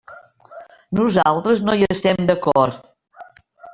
[0.99, 3.37] Nosaltres no hi estem d'acord.